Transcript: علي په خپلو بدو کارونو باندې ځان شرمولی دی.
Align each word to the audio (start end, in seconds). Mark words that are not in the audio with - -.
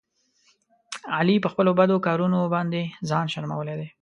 علي 1.15 1.35
په 1.43 1.47
خپلو 1.51 1.71
بدو 1.79 1.97
کارونو 2.07 2.39
باندې 2.55 2.81
ځان 3.09 3.25
شرمولی 3.33 3.75
دی. 3.79 3.89